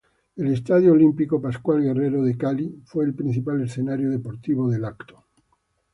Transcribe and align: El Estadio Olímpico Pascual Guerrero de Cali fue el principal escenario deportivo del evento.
El 0.35 0.47
Estadio 0.51 0.93
Olímpico 0.93 1.39
Pascual 1.39 1.83
Guerrero 1.83 2.23
de 2.23 2.35
Cali 2.35 2.81
fue 2.85 3.05
el 3.05 3.13
principal 3.13 3.61
escenario 3.61 4.09
deportivo 4.09 4.67
del 4.67 4.83
evento. 4.85 5.25